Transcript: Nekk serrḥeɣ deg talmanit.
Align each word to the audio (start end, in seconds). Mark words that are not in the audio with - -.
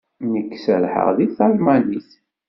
Nekk 0.31 0.51
serrḥeɣ 0.65 1.07
deg 1.17 1.29
talmanit. 1.37 2.09